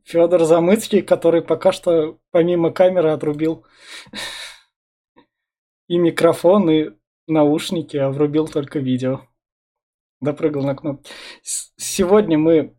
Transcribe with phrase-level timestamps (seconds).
[0.04, 3.64] Федор Замыцкий, который пока что помимо камеры отрубил
[5.88, 6.90] и микрофон, и
[7.26, 9.27] наушники, а врубил только видео.
[10.20, 11.08] Допрыгал на кнопку.
[11.42, 12.76] Сегодня мы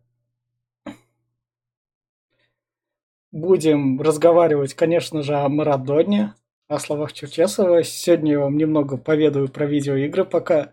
[3.32, 6.34] будем разговаривать, конечно же, о Марадоне,
[6.68, 7.82] о словах Черчесова.
[7.82, 10.72] Сегодня я вам немного поведаю про видеоигры, пока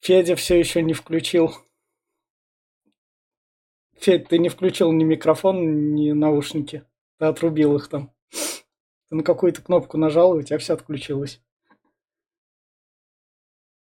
[0.00, 1.54] Федя все еще не включил.
[3.96, 6.84] Федь, ты не включил ни микрофон, ни наушники.
[7.18, 8.14] Ты отрубил их там.
[9.08, 11.42] Ты на какую-то кнопку нажал, и у тебя все отключилось.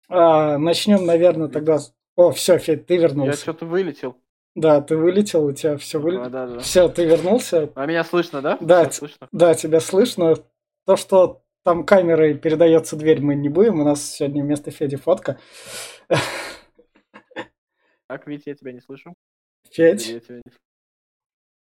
[0.09, 1.79] А, начнем, наверное, тогда...
[2.17, 3.41] О, все, Федь, ты Я вернулся.
[3.41, 4.17] что-то вылетел.
[4.55, 6.31] Да, ты вылетел, у тебя все вылетело.
[6.31, 6.59] да, да.
[6.61, 7.73] Все, ты вернулся.
[7.75, 8.57] А меня слышно, да?
[8.61, 9.29] Да, слышно.
[9.33, 10.37] Да, тебя слышно.
[10.87, 13.81] То, что там камерой передается дверь, мы не будем.
[13.81, 15.39] У нас сегодня вместо Феди фотка.
[18.07, 19.15] Так, Витя, я тебя не слышу.
[19.71, 20.53] Федь, я тебя не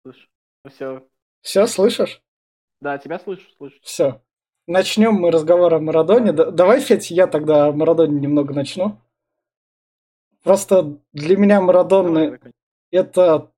[0.04, 0.28] слышу.
[0.66, 1.08] Ну все.
[1.42, 2.22] все слышишь?
[2.82, 3.78] Да, тебя слышу, слышу.
[3.84, 4.22] Все.
[4.68, 6.32] Начнем мы разговор о Марадоне.
[6.32, 8.98] Да- давай, Федь, я тогда о Марадоне немного начну.
[10.44, 12.40] Просто для меня давай,
[12.92, 13.52] это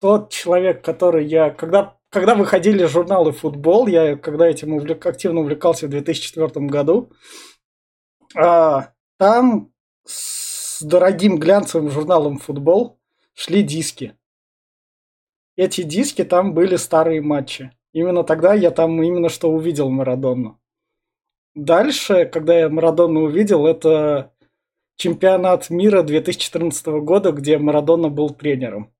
[0.00, 1.50] тот человек, который я...
[1.50, 7.10] Когда, когда выходили журналы «Футбол», я когда этим увлек- активно увлекался в 2004 году,
[8.34, 9.72] а, там
[10.04, 12.98] с дорогим глянцевым журналом «Футбол»
[13.34, 14.16] шли диски.
[15.56, 17.72] Эти диски, там были старые матчи.
[17.98, 20.60] Именно тогда я там именно что увидел Марадону.
[21.56, 24.32] Дальше, когда я Марадону увидел, это
[24.94, 28.94] чемпионат мира 2014 года, где Марадона был тренером.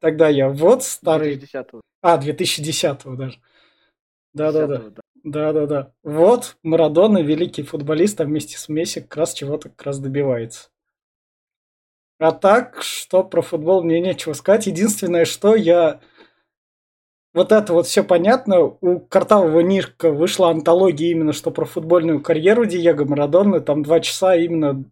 [0.00, 1.38] Тогда я вот старый...
[1.38, 1.80] 2010-го.
[2.02, 3.40] А, 2010 даже.
[4.34, 4.76] Да-да-да.
[4.76, 5.02] 10-го, да.
[5.24, 5.92] Да-да-да.
[6.02, 10.68] Вот Марадона, великий футболист, а вместе с Месси как раз чего-то как раз добивается.
[12.18, 14.66] А так, что про футбол мне нечего сказать.
[14.66, 16.02] Единственное, что я...
[17.38, 18.62] Вот это вот все понятно.
[18.62, 23.60] У Картавого Нирка вышла антология именно что про футбольную карьеру Диего Марадоны.
[23.60, 24.84] Там два часа именно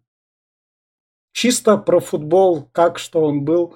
[1.33, 3.75] чисто про футбол, как, что он был.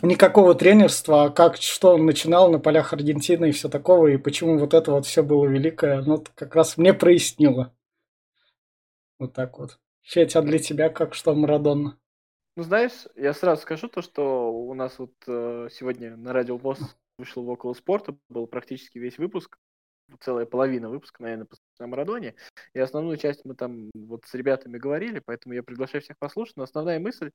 [0.00, 4.56] Никакого тренерства, а как, что он начинал на полях Аргентины и все такого, и почему
[4.56, 7.74] вот это вот все было великое, оно как раз мне прояснило.
[9.18, 9.78] Вот так вот.
[10.00, 11.98] Федь, а для тебя как что Марадона?
[12.56, 16.78] Ну, знаешь, я сразу скажу то, что у нас вот э, сегодня на Радио ВОЗ
[17.20, 19.56] вышел в около спорта, был практически весь выпуск,
[20.20, 22.34] целая половина выпуска, наверное, посвящена Марадоне.
[22.74, 26.56] И основную часть мы там вот с ребятами говорили, поэтому я приглашаю всех послушать.
[26.56, 27.30] Но основная мысль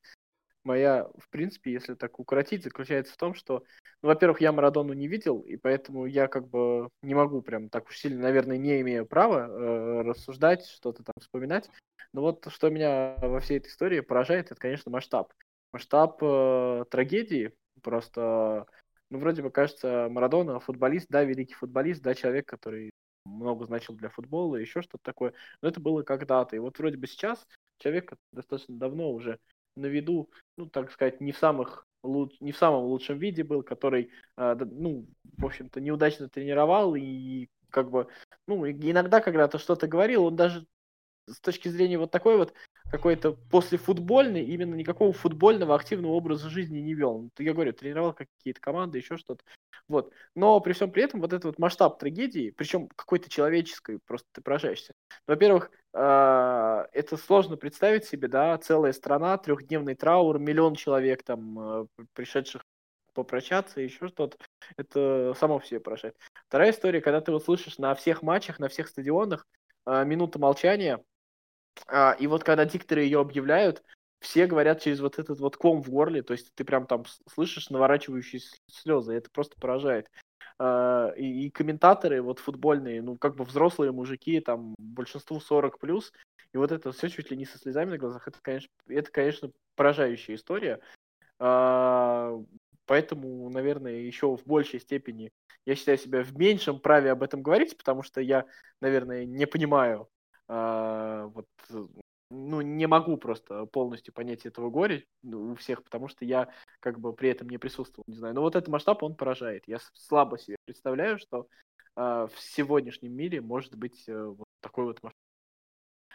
[0.66, 3.64] моя, в принципе, если так укоротить, заключается в том, что,
[4.02, 7.88] ну, во-первых, я Марадону не видел, и поэтому я как бы не могу прям так
[7.88, 11.70] уж сильно, наверное, не имею права э, рассуждать, что-то там вспоминать.
[12.14, 15.32] Но вот что меня во всей этой истории поражает, это, конечно, масштаб.
[15.72, 17.54] Масштаб э, трагедии.
[17.82, 18.66] Просто,
[19.10, 22.92] ну, вроде бы кажется, Марадона футболист, да, великий футболист, да, человек, который
[23.26, 25.34] много значил для футбола, еще что-то такое.
[25.62, 26.56] Но это было когда-то.
[26.56, 27.46] И вот вроде бы сейчас
[27.80, 29.40] человек достаточно давно уже
[29.76, 33.64] на виду, ну, так сказать, не в самых луч- не в самом лучшем виде был,
[33.64, 35.06] который, да, ну,
[35.38, 38.08] в общем-то, неудачно тренировал и как бы,
[38.48, 40.66] ну, иногда когда-то что-то говорил, он даже
[41.28, 42.54] с точки зрения вот такой вот
[42.92, 47.22] какой-то послефутбольный, именно никакого футбольного активного образа жизни не вел.
[47.22, 49.44] Ну, Я говорю, тренировал какие-то команды, еще что-то.
[49.88, 50.12] Вот.
[50.36, 54.42] Но при всем при этом вот этот вот масштаб трагедии, причем какой-то человеческой, просто ты
[54.42, 54.94] поражаешься.
[55.28, 61.86] Во-первых, а, это сложно представить себе, да, целая страна, трехдневный траур, миллион человек там, э,
[62.14, 62.64] пришедших
[63.14, 64.38] попрощаться, еще что-то.
[64.78, 66.16] Это само в себе поражает.
[66.48, 69.48] Вторая история, когда ты вот слышишь на всех матчах, на всех стадионах
[69.86, 71.04] а, минута молчания,
[71.88, 73.84] а, и вот когда дикторы ее объявляют,
[74.20, 77.70] все говорят через вот этот вот ком в горле, то есть ты прям там слышишь
[77.70, 80.10] наворачивающиеся слезы, это просто поражает.
[80.58, 86.12] А, И, и комментаторы вот футбольные, ну как бы взрослые мужики, там большинству 40 плюс,
[86.54, 89.52] и вот это все чуть ли не со слезами на глазах, это, конечно, это, конечно,
[89.76, 90.80] поражающая история.
[91.40, 92.40] А,
[92.86, 95.32] Поэтому, наверное, еще в большей степени
[95.66, 98.46] я считаю себя в меньшем праве об этом говорить, потому что я,
[98.80, 100.08] наверное, не понимаю,
[100.48, 101.84] а, вот, э,
[102.30, 106.50] ну, не могу просто полностью понять этого горя ну, у всех, потому что я
[106.80, 108.36] как бы при этом не присутствовал, не знаю.
[108.36, 109.64] Но вот этот масштаб, он поражает.
[109.68, 111.48] Я слабо себе представляю, что
[111.96, 115.20] а, в сегодняшнем мире может быть э, вот такой вот масштаб.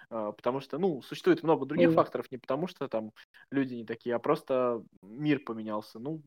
[0.09, 1.97] Потому что, ну, существует много других Мгм.
[1.97, 3.13] факторов, не потому что там
[3.53, 6.01] люди не такие, а просто мир поменялся.
[6.01, 6.23] Ну,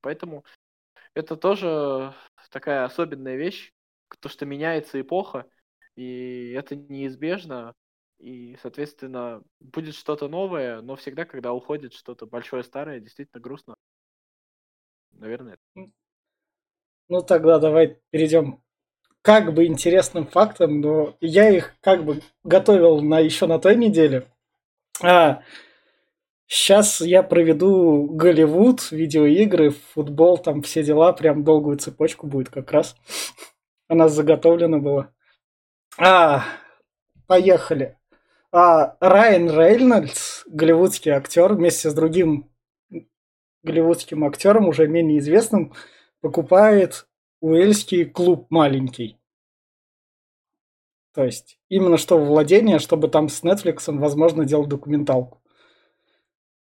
[0.00, 0.42] поэтому
[1.12, 2.14] это тоже
[2.50, 3.72] такая особенная вещь,
[4.20, 5.46] то, что меняется эпоха,
[5.96, 7.74] и это неизбежно,
[8.18, 13.76] и, соответственно, будет что-то новое, но всегда, когда уходит что-то большое, старое, действительно грустно.
[15.12, 15.58] Наверное.
[17.08, 18.62] Ну тогда давай перейдем
[19.22, 24.28] как бы интересным фактам, но я их как бы готовил на еще на той неделе.
[25.02, 25.42] А,
[26.46, 32.96] сейчас я проведу Голливуд, видеоигры, футбол, там все дела, прям долгую цепочку будет как раз.
[33.88, 35.12] У нас заготовлено было.
[35.98, 36.44] А,
[37.26, 37.96] поехали.
[38.52, 42.50] А, Райан Рейнольдс, голливудский актер, вместе с другим
[43.62, 45.72] голливудским актером, уже менее известным,
[46.20, 47.06] покупает
[47.40, 49.18] уэльский клуб маленький.
[51.14, 55.42] То есть именно что владение, чтобы там с Netflix, возможно, делать документалку.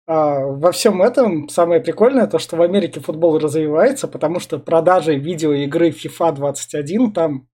[0.07, 5.15] А во всем этом самое прикольное то, что в Америке футбол развивается, потому что продажи
[5.15, 7.48] видеоигры FIFA 21 там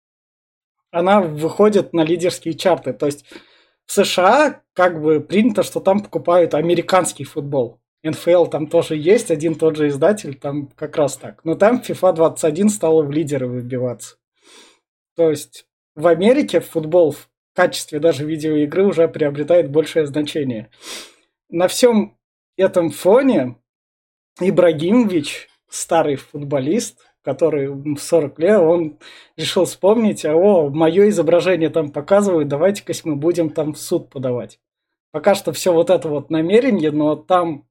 [0.95, 2.93] она выходит на лидерские чарты.
[2.93, 3.25] То есть
[3.85, 7.81] в США как бы принято, что там покупают американский футбол.
[8.01, 11.43] НФЛ там тоже есть, один тот же издатель, там как раз так.
[11.43, 14.15] Но там FIFA 21 стала в лидеры выбиваться.
[15.17, 15.65] То есть
[15.95, 20.69] в Америке футбол в качестве даже видеоигры уже приобретает большее значение.
[21.49, 22.17] На всем
[22.55, 23.57] этом фоне
[24.39, 28.99] Ибрагимович, старый футболист, который в 40 лет, он
[29.35, 34.59] решил вспомнить, а о, мое изображение там показывают, давайте-ка мы будем там в суд подавать.
[35.11, 37.67] Пока что все вот это вот намерение, но там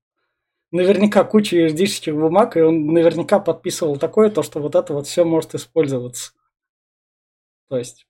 [0.73, 5.25] наверняка куча юридических бумаг, и он наверняка подписывал такое, то, что вот это вот все
[5.25, 6.33] может использоваться.
[7.69, 8.09] То есть,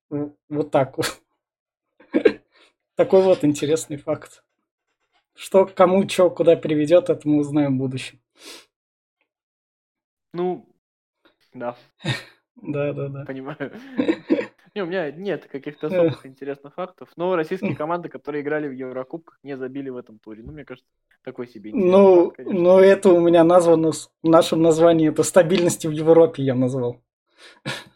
[0.49, 1.21] вот так вот.
[2.97, 4.43] Такой вот интересный факт.
[5.35, 8.21] Что кому, что, куда приведет, это мы узнаем в будущем.
[10.33, 10.67] Ну,
[11.55, 11.77] да.
[12.57, 13.25] Да, да, да.
[13.25, 13.73] Понимаю.
[14.75, 19.39] Не, у меня нет каких-то особых интересных фактов, но российские команды, которые играли в Еврокубках,
[19.45, 20.43] не забили в этом туре.
[20.43, 20.91] Ну, мне кажется,
[21.23, 25.93] такой себе Ну, факт, ну это у меня названо в нашем названии, это стабильности в
[25.93, 27.01] Европе я назвал.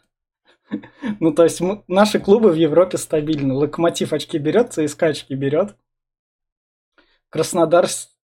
[1.19, 3.55] Ну, то есть мы, наши клубы в Европе стабильны.
[3.55, 5.75] Локомотив очки берет, ЦСКА очки берет.
[7.29, 8.15] Краснодар с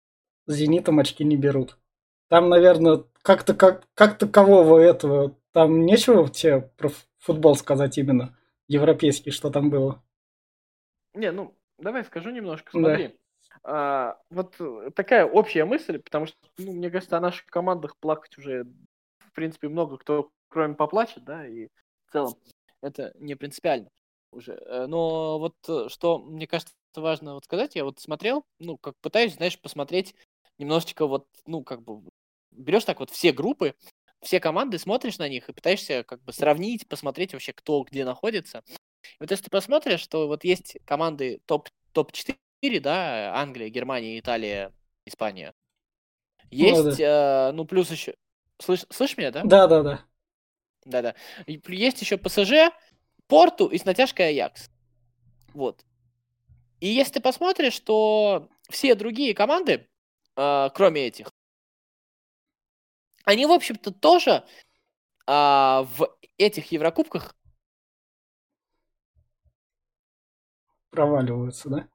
[0.46, 1.78] Зенитом очки не берут.
[2.34, 6.90] Там, наверное, как-то как, как такового этого, там нечего тебе про
[7.20, 8.36] футбол сказать именно,
[8.66, 10.02] европейский, что там было.
[11.12, 13.06] Не, ну, давай скажу немножко, смотри.
[13.06, 13.14] Да.
[13.62, 14.56] А, вот
[14.96, 18.66] такая общая мысль, потому что, ну, мне кажется, о наших командах плакать уже,
[19.20, 21.68] в принципе, много кто, кроме поплачет, да, и
[22.08, 22.34] в целом
[22.82, 23.90] это не принципиально
[24.32, 24.54] уже.
[24.54, 28.96] Э, но вот э, что, мне кажется, важно вот сказать, я вот смотрел, ну, как
[29.00, 30.16] пытаюсь, знаешь, посмотреть
[30.58, 32.02] немножечко вот, ну, как бы,
[32.54, 33.74] берешь так вот все группы,
[34.22, 38.62] все команды, смотришь на них и пытаешься как бы сравнить, посмотреть вообще, кто где находится.
[39.02, 44.72] И вот если ты посмотришь, что вот есть команды топ, топ-4, да, Англия, Германия, Италия,
[45.04, 45.54] Испания.
[46.50, 47.48] Есть, ну, да.
[47.48, 48.14] э, ну плюс еще...
[48.60, 49.42] Слышь, слышишь меня, да?
[49.44, 50.04] Да, да, да.
[50.84, 51.14] Да-да.
[51.46, 52.72] Есть еще ПСЖ,
[53.26, 54.70] Порту и с натяжкой Аякс.
[55.52, 55.84] Вот.
[56.80, 59.88] И если ты посмотришь, то все другие команды,
[60.36, 61.32] э, кроме этих,
[63.24, 64.44] они, в общем-то, тоже
[65.26, 67.34] э, в этих Еврокубках
[70.90, 71.88] проваливаются, да?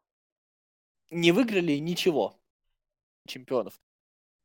[1.09, 2.39] Не выиграли ничего
[3.27, 3.79] чемпионов.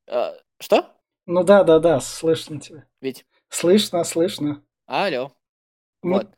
[0.06, 0.94] Э, что?
[1.26, 2.86] Ну да, да, да, слышно тебя.
[3.00, 4.64] Ведь Слышно, слышно.
[4.86, 5.32] Алло.
[6.02, 6.14] Ну...
[6.14, 6.28] Вот.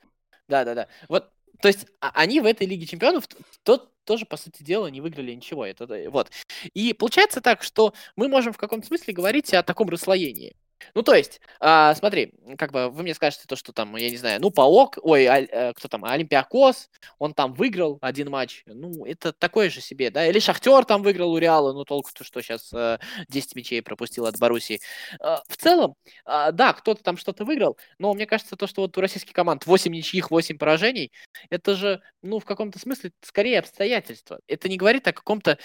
[0.49, 0.89] Да, да, да.
[1.09, 3.25] Вот, то есть а, они в этой Лиге Чемпионов
[3.63, 5.67] тот тоже, по сути дела, не выиграли ничего.
[5.67, 6.31] Это, вот.
[6.75, 10.55] И получается так, что мы можем в каком-то смысле говорить о таком расслоении.
[10.95, 14.17] Ну, то есть, а, смотри, как бы вы мне скажете то, что там, я не
[14.17, 19.05] знаю, ну, Паок, ой, а, а, кто там, Олимпиакос, он там выиграл один матч, ну,
[19.05, 22.41] это такое же себе, да, или Шахтер там выиграл у Реала, ну, толку то, что
[22.43, 24.81] сейчас а, 10 мячей пропустил от Боруссии.
[25.21, 28.97] А, в целом, а, да, кто-то там что-то выиграл, но мне кажется, то, что вот
[28.97, 31.13] у российских команд 8 ничьих, 8 поражений,
[31.51, 34.41] это же, ну, в каком-то смысле, скорее обстоятельства.
[34.49, 35.59] Это не говорит о каком-то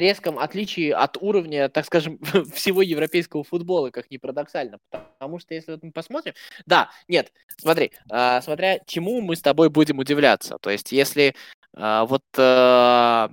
[0.00, 2.18] резком отличии от уровня, так скажем,
[2.54, 4.78] всего европейского футбола, как ни парадоксально.
[4.90, 6.34] Потому что если вот мы посмотрим...
[6.66, 10.58] Да, нет, смотри, э, смотря чему мы с тобой будем удивляться.
[10.60, 11.34] То есть если
[11.76, 13.28] э, вот э,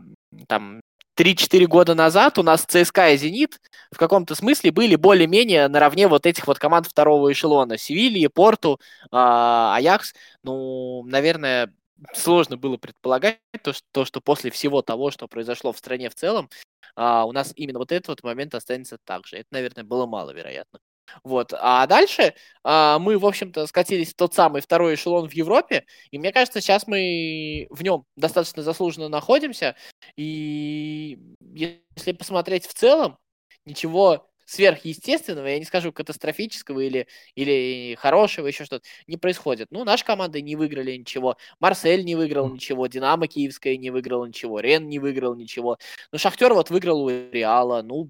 [0.48, 0.82] там
[1.18, 3.60] 3-4 года назад у нас ЦСКА и Зенит
[3.92, 7.78] в каком-то смысле были более-менее наравне вот этих вот команд второго эшелона.
[7.78, 8.80] Севильи, Порту,
[9.12, 10.14] Аякс.
[10.44, 11.74] Ну, наверное,
[12.14, 16.16] сложно было предполагать то, что, то, что после всего того, что произошло в стране в
[16.16, 16.50] целом,
[16.96, 19.38] а, у нас именно вот этот вот момент останется так же.
[19.38, 20.80] Это, наверное, было маловероятно.
[21.24, 21.54] Вот.
[21.54, 26.18] А дальше а, мы, в общем-то, скатились в тот самый второй эшелон в Европе, и
[26.18, 29.76] мне кажется, сейчас мы в нем достаточно заслуженно находимся,
[30.16, 33.18] и если посмотреть в целом,
[33.66, 39.70] ничего сверхъестественного, я не скажу катастрофического или, или хорошего, еще что-то, не происходит.
[39.72, 44.60] Ну, наши команды не выиграли ничего, Марсель не выиграл ничего, Динамо Киевская не выиграла ничего,
[44.60, 45.78] Рен не выиграл ничего.
[46.12, 48.10] Ну, Шахтер вот выиграл у Реала, ну,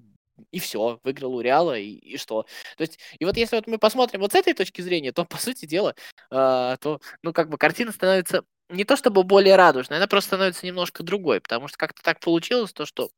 [0.50, 2.42] и все, выиграл у Реала, и, и что?
[2.76, 5.36] То есть, и вот если вот мы посмотрим вот с этой точки зрения, то, по
[5.36, 5.94] сути дела,
[6.30, 10.66] э, то, ну, как бы картина становится не то чтобы более радужной, она просто становится
[10.66, 13.10] немножко другой, потому что как-то так получилось, то, что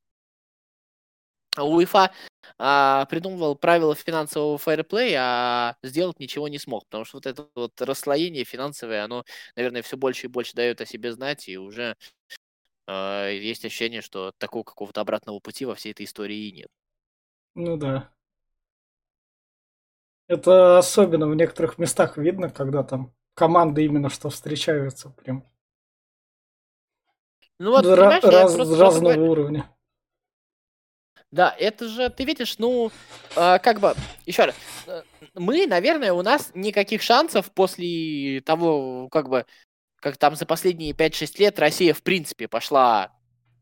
[1.57, 2.11] УЕФА
[2.59, 7.81] а, придумывал правила финансового фэрплея, а сделать ничего не смог, потому что вот это вот
[7.81, 9.25] расслоение финансовое, оно,
[9.57, 11.97] наверное, все больше и больше дает о себе знать, и уже
[12.87, 16.69] а, есть ощущение, что такого какого-то обратного пути во всей этой истории и нет.
[17.55, 18.11] Ну да.
[20.27, 25.45] Это особенно в некоторых местах видно, когда там команды именно что встречаются прям.
[27.59, 29.74] Ну вот, Ра- раз, разного уровня.
[31.35, 32.93] Да, это же, ты видишь, ну,
[33.35, 34.55] э, как бы, еще раз,
[34.87, 35.03] э,
[35.35, 39.45] мы, наверное, у нас никаких шансов после того, как бы,
[39.97, 43.13] как там за последние 5-6 лет Россия, в принципе, пошла,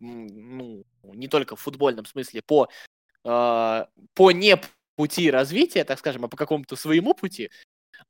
[0.01, 2.69] ну, не только в футбольном смысле, по,
[3.25, 4.61] э, по не
[4.97, 7.51] пути развития, так скажем, а по какому-то своему пути,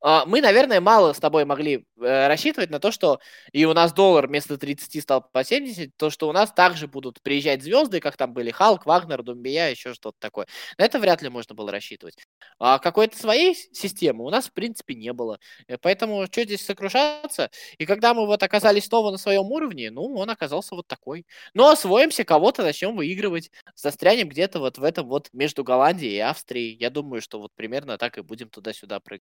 [0.01, 3.21] мы, наверное, мало с тобой могли э, рассчитывать на то, что
[3.53, 7.23] и у нас доллар вместо 30 стал по 70, то, что у нас также будут
[7.23, 10.47] приезжать звезды, как там были Халк, Вагнер, Думбия, еще что-то такое.
[10.79, 12.17] На это вряд ли можно было рассчитывать.
[12.59, 15.39] А какой-то своей системы у нас, в принципе, не было.
[15.69, 17.51] Э, поэтому что здесь сокрушаться?
[17.79, 21.27] И когда мы вот оказались снова на своем уровне, ну, он оказался вот такой.
[21.55, 23.51] Но ну, освоимся, кого-то начнем выигрывать.
[23.75, 26.77] Застрянем где-то вот в этом вот между Голландией и Австрией.
[26.79, 29.23] Я думаю, что вот примерно так и будем туда-сюда прыгать.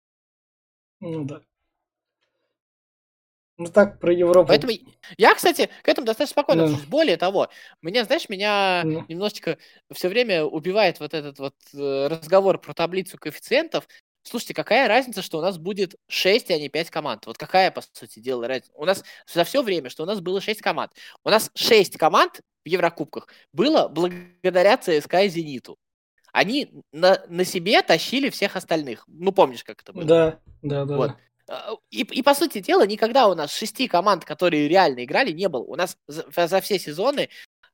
[1.03, 1.41] Ну да.
[3.57, 4.47] Ну так, про Европу.
[4.47, 4.73] Поэтому
[5.17, 6.87] я, кстати, к этому достаточно спокойно отношусь.
[6.87, 7.49] Более того,
[7.81, 9.05] меня, знаешь, меня ну.
[9.07, 9.57] немножечко
[9.91, 13.87] все время убивает вот этот вот э, разговор про таблицу коэффициентов.
[14.23, 17.25] Слушайте, какая разница, что у нас будет 6, а не 5 команд?
[17.27, 18.71] Вот какая, по сути дела, разница?
[18.73, 20.91] У нас за все время, что у нас было 6 команд.
[21.23, 25.77] У нас 6 команд в Еврокубках было благодаря ЦСКА и Зениту
[26.33, 29.05] они на, на себе тащили всех остальных.
[29.07, 30.03] Ну, помнишь, как это было?
[30.03, 30.97] Да, да, да.
[30.97, 31.11] Вот.
[31.47, 35.47] А, и, и, по сути дела, никогда у нас шести команд, которые реально играли, не
[35.47, 35.63] было.
[35.63, 37.29] У нас за, за все сезоны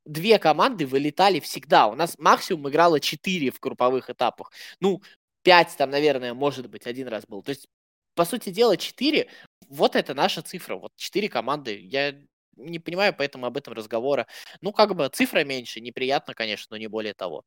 [0.05, 1.87] две команды вылетали всегда.
[1.87, 4.51] У нас максимум играло четыре в групповых этапах.
[4.81, 5.01] Ну,
[5.41, 7.41] пять там, наверное, может быть, один раз был.
[7.41, 7.65] То есть,
[8.13, 9.29] по сути дела, четыре,
[9.69, 10.75] вот это наша цифра.
[10.75, 11.79] Вот четыре команды.
[11.79, 12.13] Я
[12.57, 14.27] не понимаю поэтому об этом разговора.
[14.59, 17.45] Ну, как бы цифра меньше, неприятно, конечно, но не более того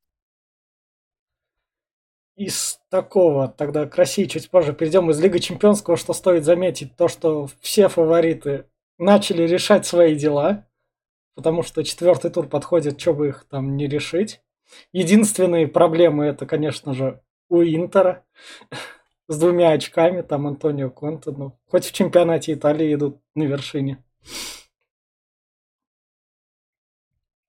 [2.37, 7.09] из такого, тогда к России чуть позже перейдем, из Лиги Чемпионского, что стоит заметить, то,
[7.09, 8.67] что все фавориты
[8.99, 10.67] начали решать свои дела,
[11.35, 14.41] потому что четвертый тур подходит, что бы их там не решить.
[14.93, 18.25] Единственные проблемы это, конечно же, у Интера
[19.29, 24.03] с двумя очками, там Антонио Конте, ну, хоть в чемпионате Италии идут на вершине.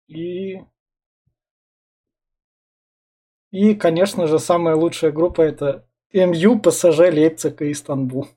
[0.09, 0.61] И
[3.50, 8.28] и, конечно же, самая лучшая группа это МЮ, ПСЖ, Лейпциг и Истанбул.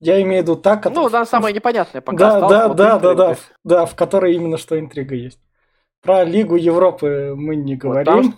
[0.00, 0.84] Я имею в виду так.
[0.84, 2.52] Ну, да, самое непонятное пока да, осталось.
[2.52, 5.40] Да, вот да, да, да, да, в которой именно что интрига есть.
[6.00, 8.14] Про Лигу Европы мы не говорим.
[8.14, 8.34] Вот, что...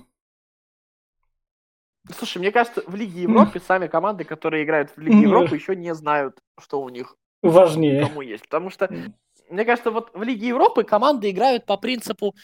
[2.18, 5.94] Слушай, мне кажется, в Лиге Европы сами команды, которые играют в Лиге Европы, еще не
[5.94, 8.06] знают, что у них важнее.
[8.06, 8.44] Кому есть.
[8.44, 8.90] Потому что
[9.50, 12.34] мне кажется, вот в Лиге Европы команды играют по принципу,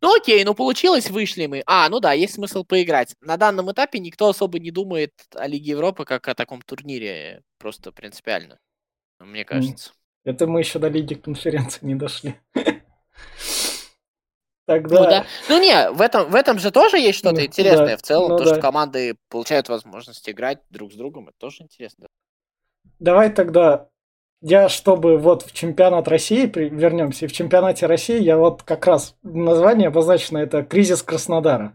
[0.00, 1.62] ну окей, ну получилось, вышли мы.
[1.66, 3.14] А, ну да, есть смысл поиграть.
[3.20, 7.92] На данном этапе никто особо не думает о Лиге Европы как о таком турнире, просто
[7.92, 8.58] принципиально,
[9.20, 9.92] мне кажется.
[10.24, 12.34] Это мы еще до Лиги конференции не дошли.
[14.66, 14.98] Тогда...
[14.98, 15.26] Ну, да.
[15.50, 17.96] ну не, в этом, в этом же тоже есть что-то ну, интересное да.
[17.98, 18.52] в целом, ну, то, да.
[18.52, 22.06] что команды получают возможность играть друг с другом, это тоже интересно.
[22.98, 23.90] Давай тогда
[24.46, 29.88] я, чтобы вот в чемпионат России, вернемся, в чемпионате России, я вот как раз название
[29.88, 31.74] обозначено, это «Кризис Краснодара».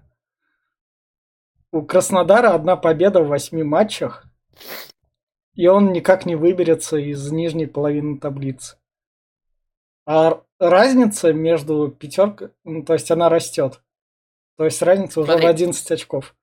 [1.71, 4.25] У Краснодара одна победа в восьми матчах,
[5.55, 8.77] и он никак не выберется из нижней половины таблицы.
[10.05, 13.81] А разница между пятеркой, ну, то есть она растет.
[14.57, 15.47] То есть разница уже Смотри.
[15.47, 16.35] в 11 очков.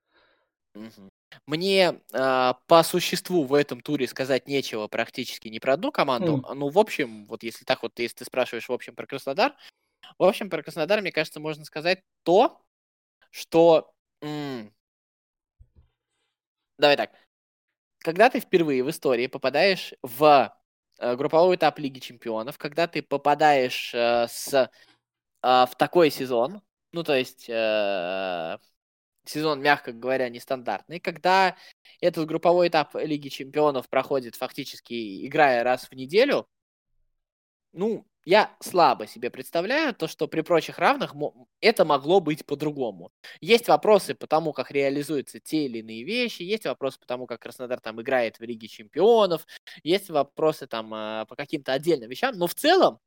[1.47, 6.43] Мне э, по существу в этом туре сказать нечего практически ни про одну команду.
[6.47, 6.59] М.
[6.59, 9.55] Ну, в общем, вот если так вот, если ты спрашиваешь в общем про Краснодар,
[10.19, 12.61] в общем про Краснодар, мне кажется, можно сказать то,
[13.31, 13.91] что...
[14.21, 14.73] м,
[16.77, 17.11] Давай так.
[17.99, 20.55] Когда ты впервые в истории попадаешь в
[20.99, 24.67] э, групповой этап Лиги Чемпионов, когда ты попадаешь э, с, э,
[25.41, 26.61] в такой сезон,
[26.91, 28.57] ну, то есть э,
[29.29, 31.55] сезон, мягко говоря, нестандартный, когда
[32.01, 36.47] этот групповой этап Лиги Чемпионов проходит фактически играя раз в неделю,
[37.73, 41.15] ну, я слабо себе представляю то, что при прочих равных
[41.61, 43.09] это могло быть по-другому.
[43.39, 47.41] Есть вопросы по тому, как реализуются те или иные вещи, есть вопросы по тому, как
[47.41, 49.47] Краснодар там играет в Лиге Чемпионов,
[49.81, 52.99] есть вопросы там а, по каким-то отдельным вещам, но в целом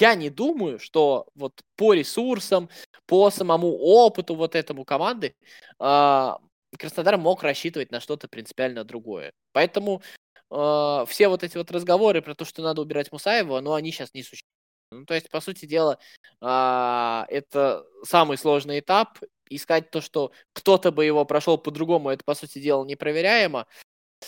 [0.00, 2.68] я не думаю, что вот по ресурсам,
[3.06, 5.34] по самому опыту вот этому команды
[5.78, 6.38] а,
[6.78, 9.32] Краснодар мог рассчитывать на что-то принципиально другое.
[9.52, 10.02] Поэтому
[10.50, 14.14] а, все вот эти вот разговоры про то, что надо убирать Мусаева, ну, они сейчас
[14.14, 14.50] не существуют.
[14.90, 15.98] Ну, то есть, по сути дела,
[16.40, 19.18] а, это самый сложный этап.
[19.50, 23.66] Искать то, что кто-то бы его прошел по-другому, это, по сути дела, непроверяемо.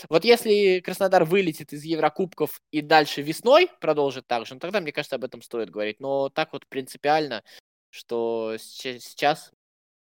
[0.09, 4.93] Вот если Краснодар вылетит из Еврокубков и дальше весной продолжит так же, ну, тогда, мне
[4.93, 6.01] кажется, об этом стоит говорить.
[6.01, 7.43] Но так вот принципиально,
[7.91, 9.53] что сейчас,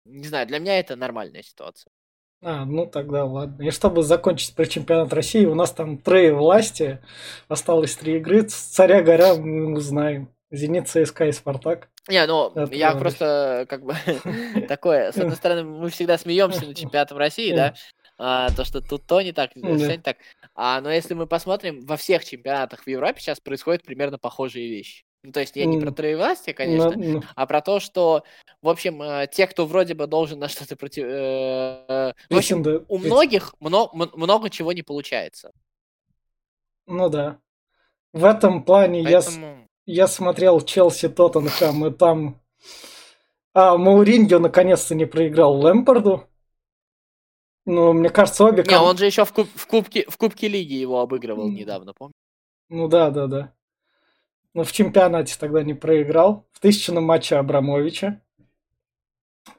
[0.04, 1.90] не знаю, для меня это нормальная ситуация.
[2.44, 3.62] А, ну тогда ладно.
[3.62, 6.98] И чтобы закончить про чемпионат России, у нас там трое власти.
[7.48, 8.42] Осталось три игры.
[8.42, 10.28] Царя горя мы узнаем.
[10.50, 11.88] Зенит, ЦСКА и Спартак.
[12.08, 13.94] Не, ну, Это я просто как бы
[14.68, 17.74] такое, с одной стороны, мы всегда смеемся над чемпионатом России, да,
[18.18, 19.76] а, то, что тут то не так, Да.
[19.76, 20.16] все не так.
[20.54, 25.04] А, но если мы посмотрим, во всех чемпионатах в Европе сейчас происходят примерно похожие вещи.
[25.24, 28.24] Ну, то есть я не про троевластие, конечно, Ну, ну, а про то, что,
[28.60, 31.04] в общем, э, те, кто вроде бы должен на что-то против...
[31.06, 35.52] э, В общем, претенда- у многих мно- м- много чего не получается.
[36.86, 37.38] Ну да.
[38.12, 39.68] В этом плане я, Поэтому...
[39.86, 42.40] я смотрел Челси Тоттенхэм, и там
[43.54, 46.26] а, Мауриньо наконец-то не проиграл Лэмпорду.
[47.64, 50.74] Ну, мне кажется, обе Не, он же еще в, куб- в, кубке, в Кубке Лиги
[50.74, 51.54] его обыгрывал М.
[51.54, 52.12] недавно, помню.
[52.68, 53.54] Ну да, да, да.
[54.54, 56.46] Но в чемпионате тогда не проиграл.
[56.52, 58.20] В тысячном матче Абрамовича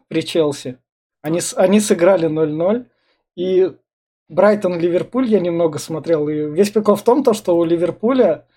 [0.08, 0.80] при Челси.
[1.22, 2.86] Они, они сыграли 0-0.
[3.36, 3.72] И
[4.30, 6.28] Брайтон-Ливерпуль я немного смотрел.
[6.28, 8.48] И весь прикол в том, то, что у Ливерпуля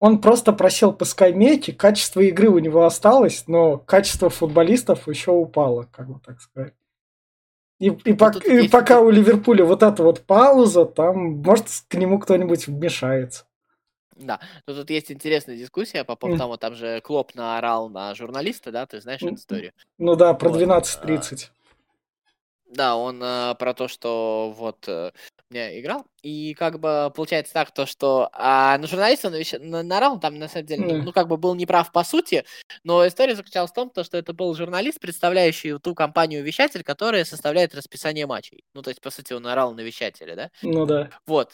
[0.00, 5.88] он просто просел по скамейке, качество игры у него осталось, но качество футболистов еще упало,
[5.90, 6.74] как бы так сказать.
[7.78, 11.94] И, и, пок- и есть пока у Ливерпуля вот эта вот пауза, там, может, к
[11.94, 13.44] нему кто-нибудь вмешается.
[14.16, 18.72] Да, но тут есть интересная дискуссия по поводу того, там же Клоп наорал на журналиста,
[18.72, 19.72] да, ты знаешь эту историю?
[19.98, 21.50] Ну да, про Вот, 12.30.
[22.70, 25.12] Да, он э, про то, что вот э,
[25.50, 30.20] меня играл, и как бы получается так, то, что а, на журналиста навещ- на- наорал,
[30.20, 32.44] там на самом деле, ну, ну, как бы был неправ по сути,
[32.84, 37.74] но история заключалась в том, то, что это был журналист, представляющий ту компанию-вещатель, которая составляет
[37.74, 38.64] расписание матчей.
[38.74, 40.50] Ну, то есть, по сути, он наорал на вещателя, да?
[40.62, 41.10] Ну да.
[41.26, 41.52] Вот.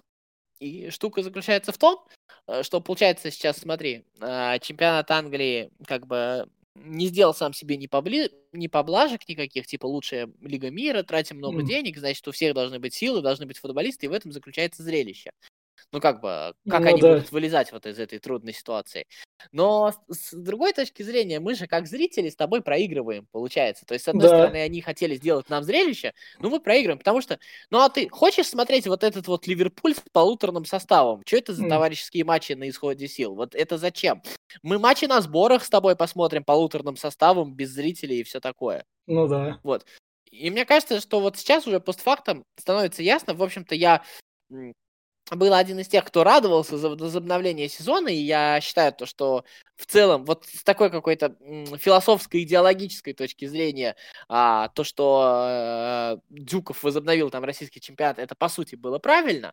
[0.60, 2.04] И штука заключается в том,
[2.46, 7.86] э, что получается сейчас, смотри, а, чемпионат Англии как бы не сделал сам себе ни,
[7.86, 8.30] побли...
[8.52, 11.66] ни поблажек никаких, типа лучшая лига мира, тратим много Мгм.
[11.66, 15.30] денег, значит, у всех должны быть силы, должны быть футболисты, и в этом заключается зрелище.
[15.92, 17.16] Ну, как бы, как Ну они да.
[17.16, 19.06] будут вылезать вот из этой трудной ситуации.
[19.52, 23.84] Но с, другой точки зрения, мы же как зрители с тобой проигрываем, получается.
[23.86, 24.36] То есть, с одной Да.
[24.36, 27.38] стороны, они хотели сделать нам зрелище, но мы проигрываем, потому что,
[27.70, 31.22] ну а ты хочешь смотреть вот этот вот Ливерпуль с полуторным составом?
[31.26, 31.68] Что это за М.
[31.68, 33.34] товарищеские матчи на исходе сил?
[33.34, 34.22] Вот это зачем?
[34.62, 38.84] Мы матчи на сборах с тобой посмотрим полуторным составом, без зрителей и все такое.
[39.06, 39.60] Ну да.
[39.62, 39.86] Вот.
[40.30, 43.34] И мне кажется, что вот сейчас уже постфактом становится ясно.
[43.34, 44.02] В общем-то, я
[45.30, 49.44] был один из тех, кто радовался за возобновление сезона, и я считаю то, что
[49.76, 51.36] в целом вот с такой какой-то
[51.78, 53.96] философской, идеологической точки зрения,
[54.28, 59.52] а, то, что э, Дюков возобновил там российский чемпионат, это по сути было правильно.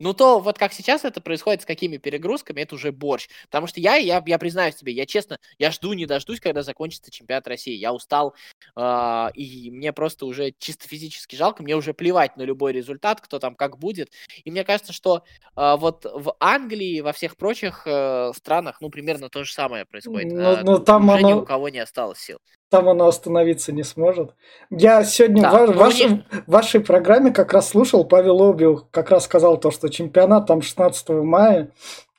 [0.00, 3.28] Ну то вот как сейчас это происходит, с какими перегрузками, это уже борщ.
[3.44, 7.10] Потому что я, я, я признаюсь тебе, я честно, я жду не дождусь, когда закончится
[7.10, 7.74] чемпионат России.
[7.76, 8.34] Я устал,
[8.74, 13.38] а, и мне просто уже чисто физически жалко, мне уже плевать на любой результат, кто
[13.38, 14.10] там как будет.
[14.44, 15.22] И мне кажется, что
[15.54, 20.32] а, вот в Англии, во всех прочих э, странах, ну, примерно то же самое происходит.
[20.32, 22.38] Ну- А, ну, там уже ни оно- у кого не осталось сил.
[22.70, 24.30] Там оно остановиться не сможет.
[24.70, 28.86] Я сегодня Да, в ну, вашей, не- в вашей программе как раз слушал, Павел Обиу
[28.92, 31.72] как раз сказал то, что чемпионат там 16 мая,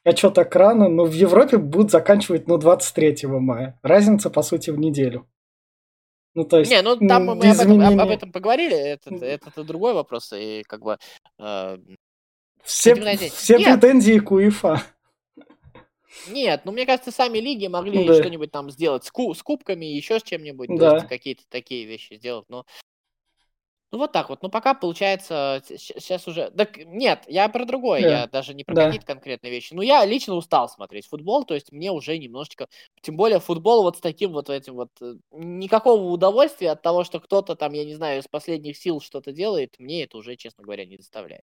[0.03, 3.79] а что так рано, но в Европе будут заканчивать, ну, 23 мая.
[3.81, 5.25] Разница, по сути, в неделю.
[6.35, 8.13] Ну, то есть, Не, ну там мы об этом, об- об изменения.
[8.13, 10.97] этом поговорили, это, это, это другой вопрос, и как бы...
[11.39, 11.77] э,
[12.63, 12.95] Все,
[13.29, 13.79] все Нет.
[13.79, 14.81] претензии к УЕФА.
[16.27, 18.15] Нет, ну мне кажется, сами лиги могли Да.
[18.15, 20.95] что-нибудь там сделать с, ку- с кубками, еще с чем-нибудь, Да.
[20.95, 22.65] есть какие-то такие вещи сделать, но...
[23.93, 26.49] Ну вот так вот, ну пока получается, сейчас уже...
[26.51, 28.09] Так нет, я про другое, Да.
[28.09, 28.85] я даже не про Да.
[28.85, 29.73] какие-то конкретные вещи.
[29.73, 32.69] Ну я лично устал смотреть футбол, то есть мне уже немножечко...
[33.01, 34.91] Тем более футбол вот с таким вот этим вот...
[35.01, 39.33] э, Никакого удовольствия от того, что кто-то там, я не знаю, из последних сил что-то
[39.33, 41.43] делает, мне это уже, честно говоря, не доставляет.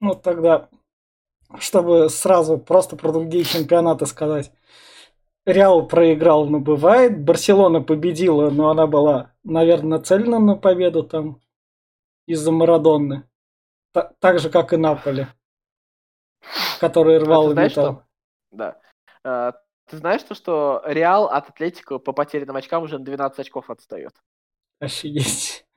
[0.00, 0.68] Ну, тогда,
[1.58, 4.52] чтобы сразу просто про другие чемпионаты сказать.
[5.44, 7.22] Реал проиграл, но бывает.
[7.24, 11.40] Барселона победила, но она была, наверное, нацелена на победу там
[12.26, 13.28] из-за Марадонны.
[13.92, 15.28] Та- так же, как и Наполи,
[16.80, 17.84] который А рвал и знаешь металл.
[17.94, 18.04] что?
[18.50, 18.80] Да.
[19.24, 19.52] А,
[19.88, 24.12] Ты знаешь то, что Реал от Атлетико по потерянным очкам уже на 12 очков отстает?
[24.80, 25.64] Офигеть.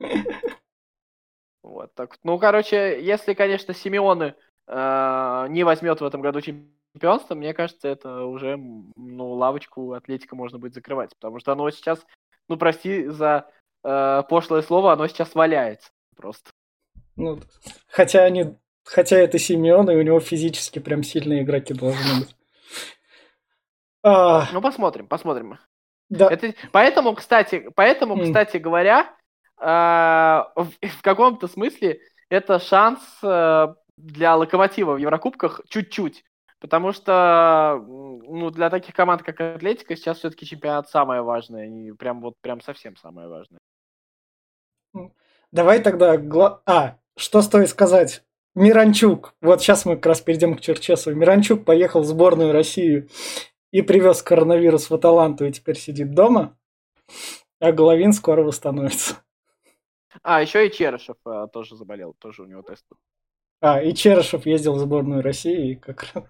[1.62, 2.18] Вот так.
[2.24, 4.34] Ну, короче, если, конечно, Симеоны
[4.72, 10.74] не возьмет в этом году чемпионство, мне кажется, это уже, ну, лавочку Атлетика можно будет
[10.74, 12.04] закрывать, потому что оно сейчас,
[12.48, 13.48] ну, прости за
[13.84, 16.50] э, пошлое слово, оно сейчас валяется просто.
[17.16, 17.40] Ну,
[17.88, 22.36] хотя они, хотя это Симеон, и у него физически прям сильные игроки должны быть.
[24.02, 25.58] А, Ну, посмотрим, посмотрим.
[26.08, 28.24] да, Это, поэтому, кстати, поэтому, М.
[28.24, 29.14] кстати говоря,
[29.60, 36.24] э, в, в каком-то смысле это шанс э, для Локомотива в Еврокубках чуть-чуть.
[36.60, 41.66] Потому что ну, для таких команд, как Атлетика, сейчас все-таки чемпионат самое важное.
[41.66, 43.60] И прям вот прям совсем самое важное.
[45.52, 46.16] Давай тогда...
[46.16, 48.22] гла- А, что стоит сказать?
[48.54, 49.34] Миранчук.
[49.40, 51.16] Вот сейчас мы как раз перейдем к Черчесову.
[51.16, 53.08] Миранчук поехал в сборную России
[53.70, 56.58] и привез коронавирус в Аталанту и теперь сидит дома.
[57.60, 59.16] А Головин скоро восстановится.
[60.22, 62.84] А, еще и Черышев э, тоже заболел, тоже у него тест.
[63.60, 66.24] А, и Черышев ездил в сборную России и как раз...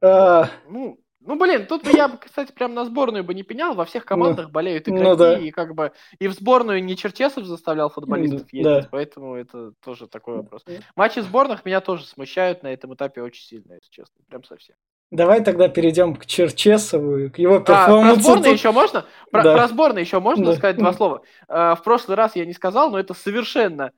[0.00, 3.74] А, Ну, ну, блин, тут бы я, бы, кстати, прям на сборную бы не пенял.
[3.74, 5.38] Во всех командах болеют игроки, ну да.
[5.38, 8.88] и как бы и в сборную не Черчесов заставлял футболистов М, ездить, да.
[8.90, 10.64] поэтому это тоже такой вопрос.
[10.96, 14.76] Матчи сборных меня тоже смущают на этом этапе очень сильно, если честно, прям совсем.
[15.10, 18.20] Давай тогда перейдем к Черчесову, к его А, про перформансу.
[18.20, 19.04] сборную Тут- еще можно?
[19.30, 19.54] Про, Да.
[19.54, 20.52] про сборную еще можно Да.
[20.56, 21.22] сказать два слова?
[21.48, 23.92] Э, В прошлый раз я не сказал, но это совершенно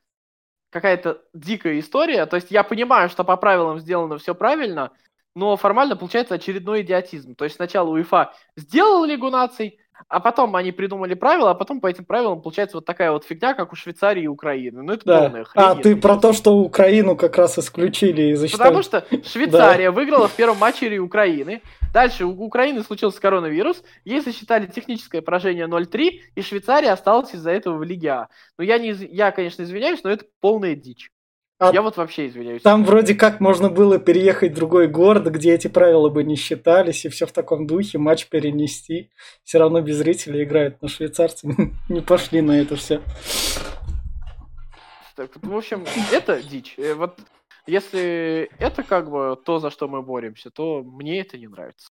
[0.71, 2.27] какая-то дикая история.
[2.27, 4.91] То есть я понимаю, что по правилам сделано все правильно,
[5.35, 7.35] но формально получается очередной идиотизм.
[7.35, 11.87] То есть сначала УЕФА сделал Лигу наций, а потом они придумали правила, а потом по
[11.87, 14.83] этим правилам получается вот такая вот фигня, как у Швейцарии и Украины.
[14.83, 15.45] Ну это полная Да.
[15.45, 15.65] хрень.
[15.65, 18.69] А, ты про то, что Украину как раз исключили и засчитали.
[18.69, 21.63] Потому что Швейцария выиграла в первом матче Украины.
[21.97, 23.83] Дальше у Украины случился коронавирус.
[24.05, 28.29] Ей засчитали техническое поражение 0-3, и Швейцария осталась из-за этого в Лиге А.
[28.59, 31.11] Ну, я, не, я, конечно, извиняюсь, но это полная дичь.
[31.59, 32.61] А Я вот вообще извиняюсь.
[32.61, 37.07] Там вроде как можно было переехать в другой город, где эти правила бы не считались,
[37.07, 39.09] и все в таком духе, матч перенести.
[39.43, 41.49] Все равно без зрителей играют, но швейцарцы
[41.89, 43.01] не пошли на это все.
[45.15, 46.75] Так, в общем, это дичь.
[46.77, 47.19] Э, Вот
[47.67, 51.89] если это как бы то, за что мы боремся, то мне это не нравится.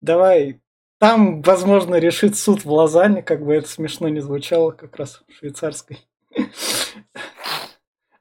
[0.00, 0.60] Давай.
[0.98, 5.32] Там, возможно, решит суд в Лозанне, как бы это смешно не звучало, как раз в
[5.32, 5.98] швейцарской.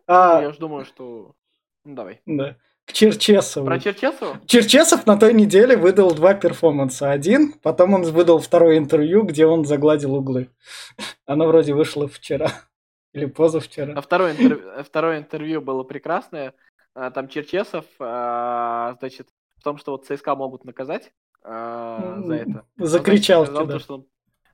[0.08, 1.36] А, Я же думаю, что...
[1.86, 2.22] Ну, давай.
[2.26, 2.56] да.
[2.86, 3.68] К Черчесову.
[3.68, 4.42] Про Черчесова?
[4.48, 7.12] Черчесов на той неделе выдал два перформанса.
[7.12, 10.50] Один, потом он выдал второе интервью, где он загладил углы.
[11.28, 12.52] Оно вроде вышло вчера.
[13.14, 14.00] Или А позавчера.
[14.02, 16.54] второе, интервью, второе интервью было прекрасное.
[16.94, 21.12] А, Там Черчесов, а, значит, в том, что вот ЦСКА могут наказать
[21.44, 22.66] а, за это.
[22.78, 23.46] Закричал.
[23.46, 23.74] сказал да.
[23.74, 24.06] то, что он-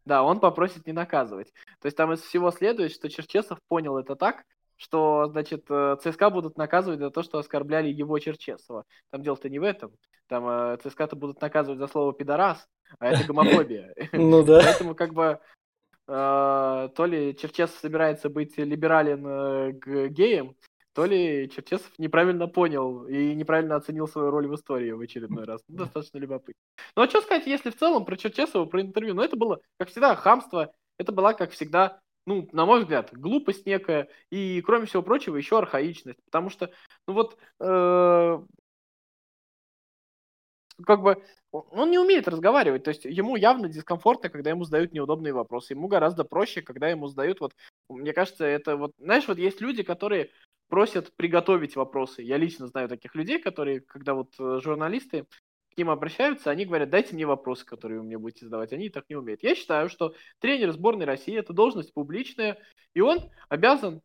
[0.06, 1.52] да, он попросит не наказывать.
[1.82, 4.44] То есть там из всего следует, что Черчесов понял это так,
[4.78, 8.84] что, значит, э, ЦСКА будут наказывать за то, что оскорбляли его Черчесова.
[9.10, 9.94] Там дело-то не в этом.
[10.28, 12.68] Там э, ЦСКА-то будут наказывать за слово «пидорас»,
[13.00, 13.94] а это гомофобия.
[14.14, 14.62] Ну да.
[14.64, 15.40] Поэтому как бы
[16.08, 20.56] то ли Черчесов собирается быть либерален э, к геям,
[20.94, 25.62] то ли Черчесов неправильно понял и неправильно оценил свою роль в истории в очередной раз.
[25.68, 26.62] Ну, достаточно любопытно.
[26.96, 29.14] Ну, а что сказать, если в целом про Черчесова, про интервью?
[29.14, 30.74] Ну, это было, как всегда, хамство.
[30.98, 34.08] Это была, как всегда, ну, на мой взгляд, глупость некая.
[34.30, 36.24] И, кроме всего прочего, еще архаичность.
[36.24, 36.72] Потому что,
[37.08, 38.40] ну вот, э,
[40.84, 45.34] как бы он не умеет разговаривать, то есть ему явно дискомфортно, когда ему задают неудобные
[45.34, 45.74] вопросы.
[45.74, 47.54] Ему гораздо проще, когда ему задают вот,
[47.90, 50.32] мне кажется, это вот, знаешь, вот есть люди, которые
[50.68, 52.22] просят приготовить вопросы.
[52.22, 55.26] Я лично знаю таких людей, которые, когда вот э, журналисты
[55.74, 58.74] к ним обращаются, они говорят, дайте мне вопросы, которые вы мне будете задавать.
[58.74, 59.44] Они так не умеют.
[59.44, 62.58] Я считаю, что тренер сборной России– это должность публичная,
[62.94, 64.02] и он обязан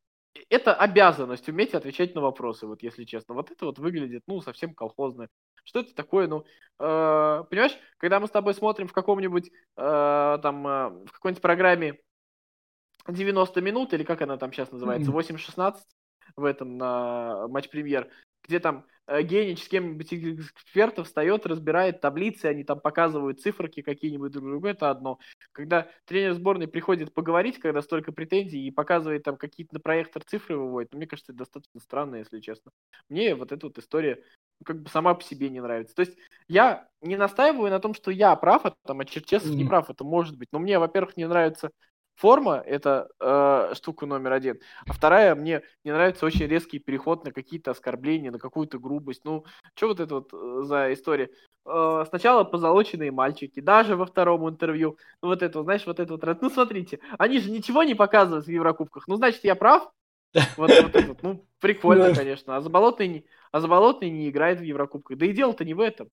[0.48, 3.34] это обязанность уметь отвечать на вопросы, вот если честно.
[3.34, 5.28] Вот это вот выглядит, ну, совсем колхозно.
[5.64, 6.44] Что это такое, ну,
[6.78, 12.00] э, понимаешь, когда мы с тобой смотрим в каком-нибудь, э, там, э, в какой-нибудь программе
[13.08, 15.82] 90 минут, или как она там сейчас называется, 8-16
[16.36, 18.08] в этом на матч-премьер,
[18.44, 18.86] где там
[19.22, 24.68] Генич с кем-нибудь из экспертов встает, разбирает таблицы, они там показывают циферки какие-нибудь друг другу,
[24.68, 25.18] это одно.
[25.52, 30.56] Когда тренер сборной приходит поговорить, когда столько претензий и показывает там какие-то на проектор цифры
[30.56, 32.70] выводит, ну, мне кажется, это достаточно странно, если честно.
[33.08, 34.22] Мне вот эта вот история
[34.60, 35.94] ну, как бы сама по себе не нравится.
[35.94, 36.16] То есть
[36.48, 39.54] я не настаиваю на том, что я прав, а там, а Черчесов mm.
[39.54, 40.48] не прав, это может быть.
[40.52, 41.70] Но мне, во-первых, не нравится
[42.20, 44.60] форма– это э, штука номер один.
[44.86, 49.24] А вторая, мне не нравится очень резкий переход на какие-то оскорбления, на какую-то грубость.
[49.24, 51.30] Ну, что вот это вот э, за история?
[51.64, 54.98] Э, сначала позолоченные мальчики, даже во втором интервью.
[55.22, 56.42] Ну, вот это, знаешь, вот это вот.
[56.42, 59.08] Ну, смотрите, они же ничего не показывают в Еврокубках.
[59.08, 59.90] Ну, значит, я прав?
[60.56, 61.22] Вот, вот это вот.
[61.22, 62.56] Ну, прикольно, конечно.
[62.56, 65.16] А Заболотный, а Заболотный не играет в Еврокубках.
[65.16, 66.08] Да и дело-то не в этом.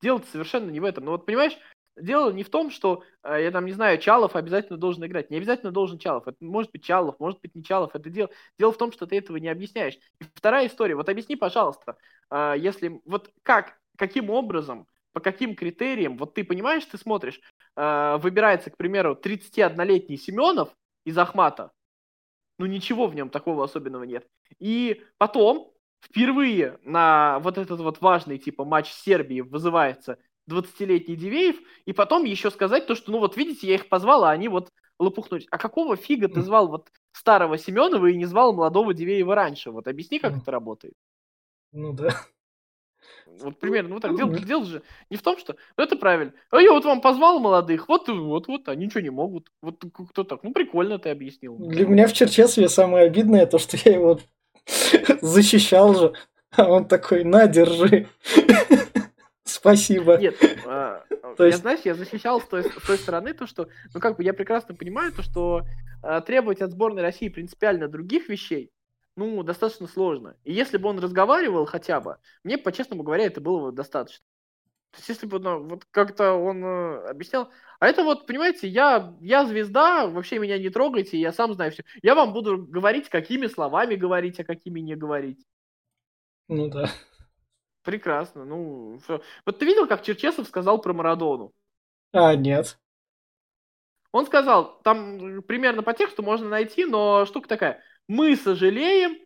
[0.00, 1.04] Дело-то совершенно не в этом.
[1.04, 1.58] Но вот, понимаешь,
[2.00, 5.30] дело не в том, что, э, я там не знаю, Чалов обязательно должен играть.
[5.30, 6.26] Не обязательно должен Чалов.
[6.26, 7.94] Это может быть Чалов, может быть не Чалов.
[7.94, 9.94] Это дело, дело в том, что ты этого не объясняешь.
[10.20, 10.94] И вторая история.
[10.94, 11.96] Вот объясни, пожалуйста,
[12.30, 17.40] э, если вот как, каким образом, по каким критериям, вот ты понимаешь, ты смотришь,
[17.76, 20.70] э, выбирается, к примеру, 31-летний Семенов
[21.04, 21.72] из Ахмата,
[22.58, 24.26] ну ничего в нем такого особенного нет.
[24.58, 31.92] И потом впервые на вот этот вот важный типа матч Сербии вызывается 20-летний Дивеев, и
[31.92, 35.46] потом еще сказать то, что, ну вот видите, я их позвал, а они вот лопухнулись.
[35.50, 39.70] А какого фига ты звал вот старого Семенова и не звал молодого Дивеева раньше?
[39.70, 40.94] Вот объясни, как это работает.
[41.72, 42.14] Ну да.
[43.40, 44.16] Вот примерно, вот так.
[44.16, 46.32] Дело, дело же не в том, что ну, это правильно.
[46.50, 49.48] А я вот вам позвал молодых, вот, вот, вот, они ничего не могут.
[49.62, 51.56] Вот кто так, ну прикольно ты объяснил.
[51.56, 54.18] Для меня в Черчесове самое обидное то, что я его
[55.20, 56.14] защищал же.
[56.56, 58.08] А он такой, на, держи.
[59.48, 60.18] Спасибо.
[60.18, 61.04] Нет, а,
[61.36, 61.58] то есть...
[61.58, 64.34] я, знаешь, я защищал с той, с той стороны то, что, ну, как бы я
[64.34, 65.62] прекрасно понимаю то, что
[66.02, 68.70] а, требовать от сборной России принципиально других вещей,
[69.16, 70.36] ну, достаточно сложно.
[70.44, 74.24] И если бы он разговаривал хотя бы, мне, по-честному говоря, это было бы достаточно.
[74.90, 79.14] То есть, если бы ну, вот как-то он э, объяснял, а это вот, понимаете, я,
[79.20, 81.84] я звезда, вообще меня не трогайте, я сам знаю все.
[82.02, 85.44] Я вам буду говорить, какими словами говорить, а какими не говорить.
[86.48, 86.90] Ну да.
[87.88, 88.44] Прекрасно.
[88.44, 89.22] Ну, всё.
[89.46, 91.54] Вот ты видел, как Черчесов сказал про Марадону?
[92.12, 92.78] А, нет.
[94.12, 97.82] Он сказал, там примерно по тексту можно найти, но штука такая.
[98.06, 99.16] Мы сожалеем,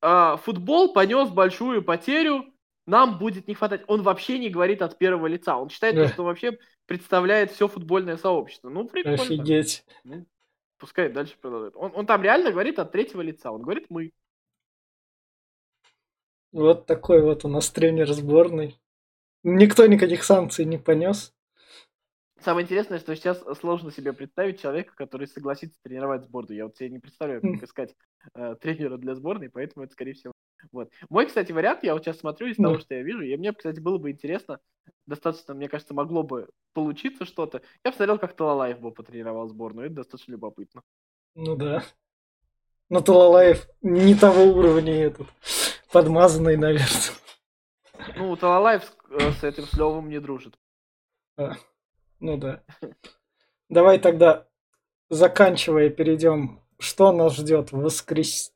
[0.00, 2.52] а, футбол понес большую потерю,
[2.86, 3.84] нам будет не хватать.
[3.86, 5.58] Он вообще не говорит от первого лица.
[5.58, 6.08] Он считает, Да.
[6.08, 8.68] что вообще представляет все футбольное сообщество.
[8.68, 9.22] Ну, прикольно.
[9.22, 9.84] Офигеть.
[10.02, 10.26] Ну,
[10.76, 11.76] пускай дальше продолжает.
[11.76, 13.52] Он, он там реально говорит от третьего лица.
[13.52, 14.10] Он говорит мы.
[16.52, 18.78] Вот такой вот у нас тренер сборной.
[19.42, 21.34] Никто никаких санкций не понес.
[22.40, 26.56] Самое интересное, что сейчас сложно себе представить человека, который согласится тренировать сборную.
[26.56, 27.94] Я вот себе не представляю, как искать
[28.34, 30.32] э, тренера для сборной, поэтому это, скорее всего,
[30.70, 30.90] вот.
[31.08, 32.78] Мой, кстати, вариант, я вот сейчас смотрю из того, Ну.
[32.80, 34.60] что я вижу, и мне, кстати, было бы интересно,
[35.06, 37.62] достаточно, мне кажется, могло бы получиться что-то.
[37.84, 40.82] Я посмотрел, как Талалаев бы потренировал сборную, это достаточно любопытно.
[41.34, 41.82] Ну да.
[42.88, 45.26] Но Талалаев не того уровня этот.
[45.92, 46.86] Подмазанный, наверное.
[48.16, 50.58] Ну, Талалаев с, э, с этим с Левым не дружит.
[52.20, 52.62] Ну да.
[53.68, 54.46] Давай тогда,
[55.08, 56.60] заканчивая, перейдем.
[56.78, 58.52] Что нас ждет в воскрес...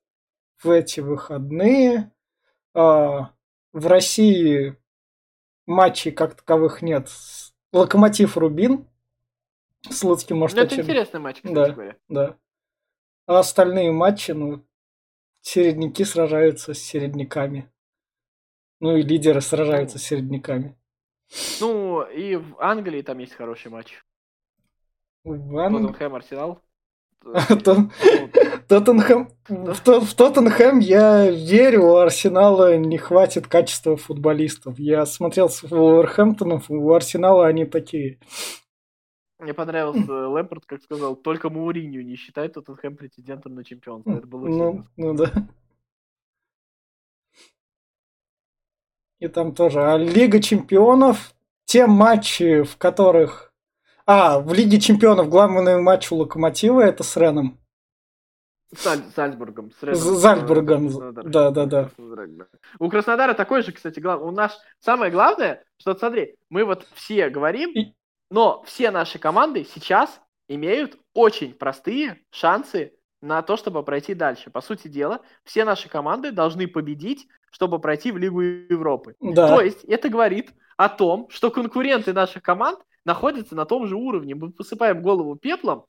[0.62, 2.12] в эти выходные?
[2.74, 3.30] А,
[3.72, 4.76] в России
[5.66, 7.08] матчей как таковых нет.
[7.72, 8.88] Локомотив Рубин.
[9.90, 11.70] Слуцкий может Ну, это очень- интересный матч, кстати Да.
[11.70, 11.96] говоря.
[12.08, 12.36] Да.
[13.26, 14.64] А остальные матчи, ну,
[15.42, 17.70] середняки сражаются с середняками.
[18.81, 20.76] Ну и лидеры сражаются с середняками.
[21.61, 24.02] Ну, и в Англии там есть хороший матч.
[25.24, 26.61] В Ан- Тоттенхэм, Арсенал.
[27.64, 27.90] Тот- Ну,
[28.68, 29.28] Тоттенхэм.
[29.48, 34.78] В, То- в Тоттенхэм я верю, у Арсенала не хватит качества футболистов.
[34.78, 38.18] Я смотрел с Вулверхэмптоном, у Арсенала они такие.
[39.42, 44.12] Мне понравился Лэмпорт, как сказал, только Мауринью не считает Тоттенхэм претендентом на чемпионство.
[44.12, 45.33] Это было Ну, ну да.
[49.18, 49.83] И там тоже.
[49.83, 53.52] А Лига чемпионов, те матчи, в которых...
[54.07, 57.59] А, в Лиге чемпионов главный матч у Локомотива это с Реном.
[58.72, 59.72] С Аль- Зальцбургом.
[59.72, 60.87] с Зальцбургом.
[60.87, 61.28] Краснодар.
[61.28, 61.90] Да, да, да.
[62.78, 64.22] У Краснодара такой же, кстати, глав...
[64.22, 67.92] у нас самое главное, что смотри, мы вот все говорим, И-
[68.32, 74.50] но все наши команды сейчас имеют очень простые шансы на то, чтобы пройти дальше.
[74.50, 79.16] По сути дела, все наши команды должны победить, чтобы пройти в Лигу Европы.
[79.20, 79.48] Да.
[79.48, 84.34] То есть это говорит о том, что конкуренты наших команд находятся на том же уровне.
[84.34, 85.84] Мы посыпаем голову пеплом.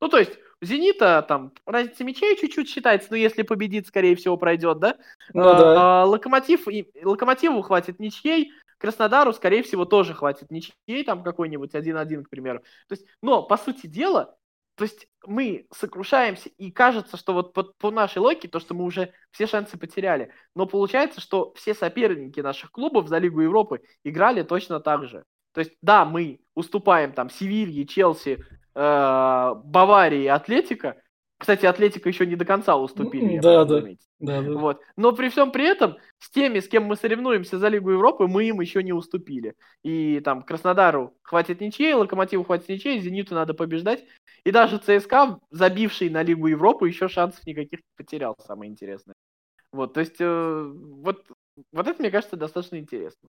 [0.00, 4.36] Ну, то есть, у Зенита там разница мячей чуть-чуть считается, но если победит, скорее всего,
[4.36, 4.94] пройдет, да?
[5.34, 6.02] Ну да.
[6.02, 12.24] А, Локомотив, и- Локомотиву хватит ничьей, Краснодару, скорее всего, тоже хватит ничьей, там какой-нибудь 1-1,
[12.24, 12.60] к примеру.
[12.88, 14.36] То есть, но, по сути дела,
[14.78, 18.84] то есть мы сокрушаемся, и кажется, что вот по, по нашей логике, то, что мы
[18.84, 20.32] уже все шансы потеряли.
[20.54, 25.24] Но получается, что все соперники наших клубов за Лигу Европы играли точно так же.
[25.52, 31.02] То есть, да, мы уступаем там Севилье, Челси, э, Баварии, Атлетика.
[31.38, 33.38] Кстати, Атлетика еще не до конца уступили.
[33.38, 33.82] Да, да.
[34.18, 34.52] Да, да.
[34.52, 34.82] Вот.
[34.96, 38.48] Но при всем при этом, с теми, с кем мы соревнуемся за Лигу Европы, мы
[38.48, 39.54] им еще не уступили.
[39.84, 44.04] И там Краснодару хватит ничьей, Локомотиву хватит ничьей, Зениту надо побеждать.
[44.42, 49.14] И даже ЦСКА, забивший на Лигу Европы, еще шансов никаких не потерял, самое интересное.
[49.70, 51.24] Вот, то есть, э, вот,
[51.72, 53.28] вот это, мне кажется, достаточно интересно.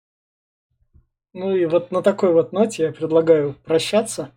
[1.34, 4.32] Ну и вот на такой вот ноте я предлагаю прощаться.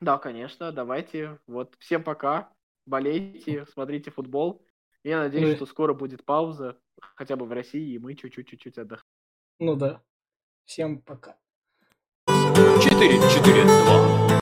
[0.00, 1.38] Да, конечно, давайте.
[1.46, 2.50] Вот, всем пока.
[2.86, 4.64] Болейте, смотрите футбол.
[5.02, 9.06] Я надеюсь, Ну что скоро будет пауза, хотя бы в России, и мы чуть-чуть-чуть отдохнем.
[9.58, 10.02] Ну да.
[10.64, 11.36] Всем пока.
[12.28, 14.25] 4-4-2.